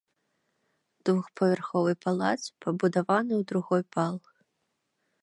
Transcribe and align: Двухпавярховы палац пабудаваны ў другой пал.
Двухпавярховы 1.09 1.93
палац 2.07 2.39
пабудаваны 2.65 3.33
ў 3.39 3.43
другой 3.53 3.83
пал. 3.99 4.15